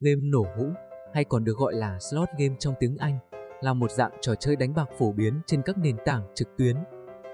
Game 0.00 0.20
nổ 0.22 0.46
hũ, 0.56 0.64
hay 1.14 1.24
còn 1.24 1.44
được 1.44 1.56
gọi 1.56 1.74
là 1.74 1.98
slot 1.98 2.28
game 2.38 2.54
trong 2.58 2.74
tiếng 2.80 2.96
Anh, 2.96 3.18
là 3.60 3.74
một 3.74 3.90
dạng 3.90 4.12
trò 4.20 4.34
chơi 4.34 4.56
đánh 4.56 4.74
bạc 4.74 4.88
phổ 4.98 5.12
biến 5.12 5.40
trên 5.46 5.62
các 5.62 5.78
nền 5.78 5.96
tảng 6.04 6.22
trực 6.34 6.48
tuyến. 6.58 6.76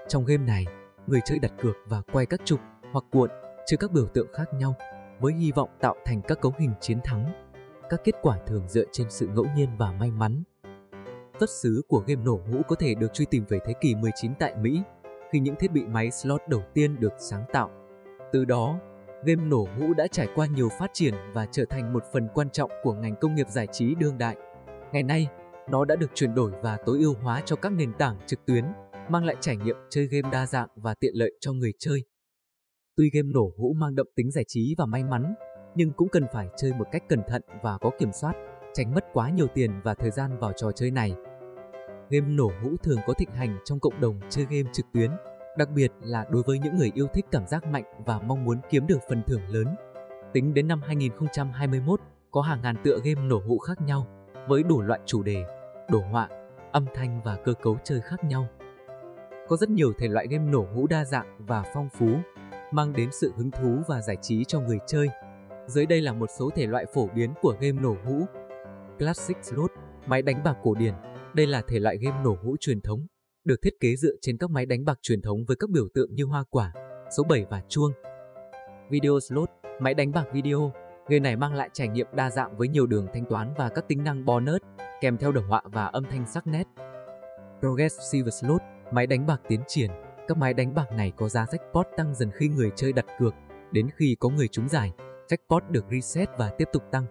Trong 0.07 0.25
game 0.25 0.45
này, 0.45 0.65
người 1.07 1.19
chơi 1.25 1.39
đặt 1.39 1.51
cược 1.61 1.75
và 1.87 2.01
quay 2.11 2.25
các 2.25 2.41
trục 2.45 2.59
hoặc 2.91 3.05
cuộn 3.11 3.29
chứa 3.65 3.77
các 3.79 3.91
biểu 3.91 4.07
tượng 4.07 4.27
khác 4.33 4.53
nhau 4.53 4.75
với 5.19 5.33
hy 5.33 5.51
vọng 5.51 5.69
tạo 5.81 5.95
thành 6.05 6.21
các 6.27 6.41
cấu 6.41 6.53
hình 6.59 6.73
chiến 6.81 6.99
thắng. 7.03 7.31
Các 7.89 8.01
kết 8.03 8.15
quả 8.21 8.37
thường 8.47 8.67
dựa 8.67 8.85
trên 8.91 9.07
sự 9.09 9.27
ngẫu 9.27 9.45
nhiên 9.55 9.69
và 9.77 9.91
may 9.91 10.11
mắn. 10.11 10.43
Xuất 11.39 11.49
xứ 11.49 11.81
của 11.87 12.03
game 12.07 12.23
nổ 12.23 12.39
hũ 12.51 12.61
có 12.67 12.75
thể 12.75 12.95
được 12.95 13.13
truy 13.13 13.25
tìm 13.25 13.45
về 13.49 13.59
thế 13.65 13.73
kỷ 13.81 13.95
19 13.95 14.31
tại 14.39 14.55
Mỹ, 14.55 14.81
khi 15.31 15.39
những 15.39 15.55
thiết 15.55 15.71
bị 15.71 15.85
máy 15.85 16.11
slot 16.11 16.41
đầu 16.47 16.63
tiên 16.73 16.99
được 16.99 17.13
sáng 17.17 17.43
tạo. 17.53 17.69
Từ 18.31 18.45
đó, 18.45 18.79
game 19.25 19.43
nổ 19.43 19.67
hũ 19.77 19.93
đã 19.93 20.07
trải 20.07 20.27
qua 20.35 20.47
nhiều 20.47 20.69
phát 20.79 20.91
triển 20.93 21.13
và 21.33 21.45
trở 21.51 21.65
thành 21.65 21.93
một 21.93 22.03
phần 22.13 22.27
quan 22.33 22.49
trọng 22.49 22.71
của 22.83 22.93
ngành 22.93 23.15
công 23.21 23.35
nghiệp 23.35 23.49
giải 23.49 23.67
trí 23.71 23.95
đương 23.95 24.17
đại. 24.17 24.35
Ngày 24.93 25.03
nay, 25.03 25.27
nó 25.69 25.85
đã 25.85 25.95
được 25.95 26.11
chuyển 26.13 26.35
đổi 26.35 26.51
và 26.63 26.77
tối 26.85 26.99
ưu 26.99 27.13
hóa 27.21 27.41
cho 27.45 27.55
các 27.55 27.71
nền 27.71 27.93
tảng 27.93 28.17
trực 28.25 28.45
tuyến, 28.45 28.65
mang 29.09 29.25
lại 29.25 29.35
trải 29.41 29.57
nghiệm 29.57 29.75
chơi 29.89 30.07
game 30.07 30.29
đa 30.31 30.45
dạng 30.45 30.67
và 30.75 30.95
tiện 30.99 31.11
lợi 31.15 31.31
cho 31.39 31.53
người 31.53 31.73
chơi. 31.79 32.03
Tuy 32.95 33.09
game 33.13 33.29
nổ 33.33 33.51
hũ 33.57 33.73
mang 33.77 33.95
đậm 33.95 34.07
tính 34.15 34.31
giải 34.31 34.43
trí 34.47 34.75
và 34.77 34.85
may 34.85 35.03
mắn, 35.03 35.33
nhưng 35.75 35.91
cũng 35.91 36.09
cần 36.09 36.25
phải 36.33 36.47
chơi 36.57 36.73
một 36.73 36.85
cách 36.91 37.03
cẩn 37.09 37.21
thận 37.27 37.41
và 37.63 37.77
có 37.81 37.91
kiểm 37.99 38.11
soát, 38.13 38.33
tránh 38.73 38.93
mất 38.93 39.05
quá 39.13 39.29
nhiều 39.29 39.47
tiền 39.47 39.71
và 39.83 39.93
thời 39.93 40.11
gian 40.11 40.39
vào 40.39 40.51
trò 40.55 40.71
chơi 40.71 40.91
này. 40.91 41.15
Game 42.09 42.27
nổ 42.27 42.51
hũ 42.63 42.75
thường 42.83 42.99
có 43.07 43.13
thịnh 43.13 43.31
hành 43.31 43.57
trong 43.65 43.79
cộng 43.79 44.01
đồng 44.01 44.19
chơi 44.29 44.45
game 44.49 44.69
trực 44.73 44.85
tuyến, 44.93 45.11
đặc 45.57 45.69
biệt 45.75 45.91
là 46.01 46.25
đối 46.29 46.43
với 46.43 46.59
những 46.59 46.77
người 46.77 46.91
yêu 46.95 47.07
thích 47.13 47.25
cảm 47.31 47.47
giác 47.47 47.65
mạnh 47.65 47.83
và 48.05 48.19
mong 48.19 48.45
muốn 48.45 48.57
kiếm 48.69 48.87
được 48.87 48.99
phần 49.09 49.21
thưởng 49.27 49.41
lớn. 49.49 49.67
Tính 50.33 50.53
đến 50.53 50.67
năm 50.67 50.81
2021, 50.81 51.99
có 52.31 52.41
hàng 52.41 52.61
ngàn 52.61 52.75
tựa 52.83 52.99
game 53.03 53.27
nổ 53.27 53.41
hũ 53.47 53.57
khác 53.57 53.81
nhau, 53.81 54.07
với 54.47 54.63
đủ 54.63 54.81
loại 54.81 54.99
chủ 55.05 55.23
đề, 55.23 55.43
đồ 55.89 55.99
họa, 56.11 56.29
âm 56.71 56.85
thanh 56.93 57.21
và 57.23 57.35
cơ 57.35 57.53
cấu 57.53 57.77
chơi 57.83 58.01
khác 58.01 58.23
nhau. 58.23 58.47
Có 59.47 59.57
rất 59.57 59.69
nhiều 59.69 59.93
thể 59.97 60.07
loại 60.07 60.27
game 60.27 60.51
nổ 60.51 60.67
hũ 60.73 60.87
đa 60.87 61.05
dạng 61.05 61.37
và 61.39 61.63
phong 61.73 61.89
phú, 61.89 62.07
mang 62.71 62.93
đến 62.93 63.09
sự 63.11 63.33
hứng 63.37 63.51
thú 63.51 63.81
và 63.87 64.01
giải 64.01 64.17
trí 64.21 64.43
cho 64.43 64.59
người 64.59 64.79
chơi. 64.87 65.09
Dưới 65.67 65.85
đây 65.85 66.01
là 66.01 66.13
một 66.13 66.29
số 66.39 66.49
thể 66.55 66.67
loại 66.67 66.85
phổ 66.93 67.07
biến 67.15 67.33
của 67.41 67.55
game 67.59 67.81
nổ 67.81 67.95
hũ. 68.05 68.25
Classic 68.99 69.37
Slot, 69.41 69.71
máy 70.05 70.21
đánh 70.21 70.43
bạc 70.43 70.57
cổ 70.63 70.75
điển. 70.75 70.93
Đây 71.33 71.47
là 71.47 71.61
thể 71.67 71.79
loại 71.79 71.97
game 71.97 72.23
nổ 72.23 72.37
hũ 72.43 72.55
truyền 72.59 72.81
thống, 72.81 73.07
được 73.45 73.61
thiết 73.61 73.79
kế 73.79 73.95
dựa 73.95 74.13
trên 74.21 74.37
các 74.37 74.49
máy 74.49 74.65
đánh 74.65 74.85
bạc 74.85 74.99
truyền 75.01 75.21
thống 75.21 75.45
với 75.47 75.57
các 75.59 75.69
biểu 75.69 75.87
tượng 75.93 76.15
như 76.15 76.25
hoa 76.25 76.43
quả, 76.49 76.73
số 77.17 77.23
7 77.23 77.45
và 77.49 77.61
chuông. 77.69 77.91
Video 78.89 79.19
Slot, 79.19 79.49
máy 79.79 79.93
đánh 79.93 80.11
bạc 80.11 80.25
video. 80.33 80.71
Người 81.09 81.19
này 81.19 81.35
mang 81.35 81.53
lại 81.53 81.69
trải 81.73 81.87
nghiệm 81.87 82.07
đa 82.13 82.29
dạng 82.29 82.57
với 82.57 82.67
nhiều 82.67 82.87
đường 82.87 83.07
thanh 83.13 83.25
toán 83.29 83.53
và 83.57 83.69
các 83.69 83.87
tính 83.87 84.03
năng 84.03 84.25
bonus, 84.25 84.61
kèm 85.01 85.17
theo 85.17 85.31
đồ 85.31 85.41
họa 85.41 85.61
và 85.65 85.85
âm 85.85 86.03
thanh 86.03 86.25
sắc 86.27 86.47
nét. 86.47 86.63
Progressive 87.59 88.31
Slot, 88.31 88.61
máy 88.91 89.07
đánh 89.07 89.25
bạc 89.25 89.41
tiến 89.47 89.61
triển. 89.67 89.91
Các 90.27 90.37
máy 90.37 90.53
đánh 90.53 90.75
bạc 90.75 90.91
này 90.91 91.11
có 91.17 91.29
giá 91.29 91.45
jackpot 91.45 91.83
tăng 91.97 92.15
dần 92.15 92.31
khi 92.33 92.47
người 92.47 92.71
chơi 92.75 92.93
đặt 92.93 93.05
cược, 93.19 93.33
đến 93.71 93.89
khi 93.95 94.15
có 94.19 94.29
người 94.29 94.47
trúng 94.47 94.69
giải, 94.69 94.93
jackpot 95.27 95.71
được 95.71 95.85
reset 95.91 96.29
và 96.37 96.49
tiếp 96.57 96.67
tục 96.73 96.83
tăng. 96.91 97.05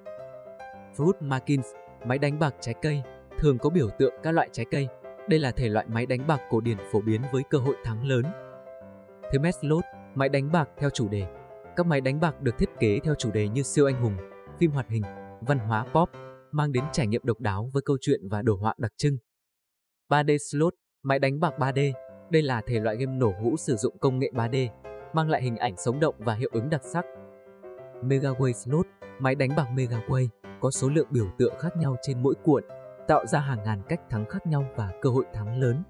Fruit 0.97 1.13
Machines, 1.21 1.67
máy 2.07 2.19
đánh 2.19 2.39
bạc 2.39 2.55
trái 2.61 2.75
cây, 2.83 3.03
thường 3.39 3.59
có 3.59 3.71
biểu 3.71 3.89
tượng 3.99 4.15
các 4.23 4.33
loại 4.33 4.49
trái 4.53 4.67
cây. 4.71 4.89
Đây 5.29 5.39
là 5.39 5.51
thể 5.51 5.69
loại 5.69 5.87
máy 5.89 6.07
đánh 6.07 6.27
bạc 6.27 6.41
cổ 6.51 6.61
điển 6.61 6.77
phổ 6.93 7.01
biến 7.01 7.21
với 7.33 7.43
cơ 7.51 7.59
hội 7.59 7.77
thắng 7.85 8.07
lớn. 8.07 8.25
Theme 9.33 9.51
Slot, 9.53 9.85
máy 10.15 10.29
đánh 10.29 10.53
bạc 10.53 10.69
theo 10.79 10.91
chủ 10.91 11.09
đề. 11.09 11.27
Các 11.77 11.87
máy 11.87 12.01
đánh 12.01 12.21
bạc 12.21 12.41
được 12.41 12.59
thiết 12.59 12.69
kế 12.81 12.99
theo 13.05 13.15
chủ 13.19 13.31
đề 13.31 13.49
như 13.49 13.63
siêu 13.63 13.87
anh 13.87 14.03
hùng, 14.03 14.17
phim 14.59 14.71
hoạt 14.71 14.89
hình, 14.89 15.03
văn 15.41 15.59
hóa 15.59 15.87
pop, 15.93 16.11
mang 16.51 16.73
đến 16.73 16.85
trải 16.93 17.07
nghiệm 17.07 17.21
độc 17.25 17.41
đáo 17.41 17.71
với 17.73 17.83
câu 17.85 17.97
chuyện 18.01 18.21
và 18.31 18.43
đồ 18.43 18.57
họa 18.57 18.75
đặc 18.79 18.93
trưng. 18.97 19.17
3D 20.11 20.37
Slot, 20.51 20.75
máy 21.03 21.19
đánh 21.19 21.41
bạc 21.41 21.55
3D. 21.59 21.93
Đây 22.31 22.43
là 22.43 22.63
thể 22.67 22.81
loại 22.81 22.97
game 22.97 23.13
nổ 23.13 23.33
hũ 23.43 23.57
sử 23.57 23.77
dụng 23.77 23.99
công 23.99 24.19
nghệ 24.19 24.31
3D, 24.35 24.69
mang 25.15 25.31
lại 25.31 25.43
hình 25.43 25.57
ảnh 25.57 25.77
sống 25.77 26.01
động 26.01 26.15
và 26.19 26.35
hiệu 26.35 26.51
ứng 26.53 26.71
đặc 26.71 26.81
sắc. 26.93 27.05
Megaway 28.03 28.53
Slot, 28.53 28.87
máy 29.19 29.35
đánh 29.35 29.51
bạc 29.57 29.67
Megaway, 29.75 30.29
có 30.61 30.71
số 30.71 30.89
lượng 30.89 31.09
biểu 31.11 31.27
tượng 31.39 31.55
khác 31.59 31.77
nhau 31.77 31.97
trên 32.03 32.23
mỗi 32.23 32.35
cuộn, 32.45 32.65
tạo 33.09 33.27
ra 33.27 33.41
hàng 33.41 33.65
ngàn 33.65 33.83
cách 33.89 34.01
thắng 34.11 34.25
khác 34.25 34.47
nhau 34.47 34.65
và 34.77 34.91
cơ 35.01 35.11
hội 35.11 35.25
thắng 35.33 35.61
lớn. 35.61 35.83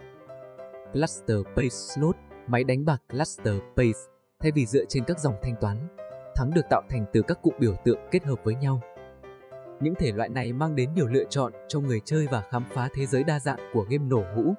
Cluster 0.92 1.38
Base 1.56 1.68
Slot, 1.68 2.16
máy 2.46 2.64
đánh 2.64 2.84
bạc 2.84 3.02
Cluster 3.08 3.54
Base, 3.76 4.00
thay 4.40 4.52
vì 4.52 4.66
dựa 4.66 4.84
trên 4.88 5.04
các 5.04 5.18
dòng 5.18 5.34
thanh 5.42 5.54
toán, 5.60 5.88
thắng 6.34 6.50
được 6.54 6.64
tạo 6.70 6.82
thành 6.88 7.04
từ 7.12 7.22
các 7.22 7.38
cụm 7.42 7.54
biểu 7.58 7.74
tượng 7.84 7.98
kết 8.10 8.24
hợp 8.24 8.38
với 8.44 8.54
nhau. 8.54 8.80
Những 9.80 9.94
thể 9.94 10.12
loại 10.12 10.28
này 10.28 10.52
mang 10.52 10.76
đến 10.76 10.94
nhiều 10.94 11.06
lựa 11.06 11.24
chọn 11.24 11.52
cho 11.68 11.80
người 11.80 12.00
chơi 12.04 12.26
và 12.30 12.42
khám 12.50 12.64
phá 12.74 12.88
thế 12.94 13.06
giới 13.06 13.24
đa 13.24 13.40
dạng 13.40 13.58
của 13.72 13.86
game 13.90 14.04
nổ 14.04 14.24
hũ. 14.36 14.54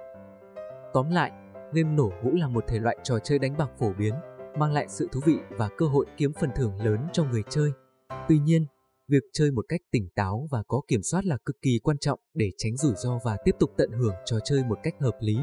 Tóm 0.94 1.10
lại, 1.10 1.32
game 1.74 1.96
nổ 1.96 2.12
hũ 2.24 2.32
là 2.34 2.48
một 2.48 2.64
thể 2.68 2.80
loại 2.80 2.98
trò 3.04 3.20
chơi 3.20 3.40
đánh 3.40 3.58
bạc 3.58 3.70
phổ 3.80 3.94
biến, 3.98 4.14
mang 4.58 4.74
lại 4.74 4.86
sự 4.88 5.08
thú 5.12 5.20
vị 5.26 5.38
và 5.50 5.70
cơ 5.78 5.86
hội 5.86 6.06
kiếm 6.18 6.34
phần 6.34 6.50
thưởng 6.56 6.82
lớn 6.84 7.08
cho 7.14 7.24
người 7.24 7.44
chơi. 7.50 7.72
Tuy 8.28 8.40
nhiên, 8.40 8.66
việc 9.08 9.24
chơi 9.34 9.52
một 9.52 9.66
cách 9.70 9.82
tỉnh 9.92 10.10
táo 10.16 10.48
và 10.52 10.64
có 10.68 10.82
kiểm 10.88 11.02
soát 11.04 11.26
là 11.26 11.38
cực 11.46 11.56
kỳ 11.62 11.80
quan 11.84 11.98
trọng 11.98 12.20
để 12.34 12.50
tránh 12.58 12.78
rủi 12.78 12.94
ro 12.96 13.20
và 13.26 13.38
tiếp 13.46 13.56
tục 13.60 13.70
tận 13.78 13.92
hưởng 13.92 14.16
trò 14.26 14.38
chơi 14.46 14.64
một 14.64 14.78
cách 14.84 14.94
hợp 15.00 15.18
lý. 15.20 15.38